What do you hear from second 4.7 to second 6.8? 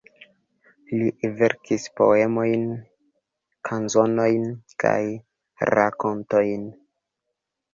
kaj rakontojn.